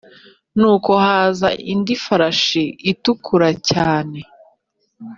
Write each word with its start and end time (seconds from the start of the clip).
Nuko 0.59 0.91
haza 1.03 1.47
indi 1.71 1.93
farashi 2.03 2.63
itukura 2.91 3.49
cyane, 3.69 4.19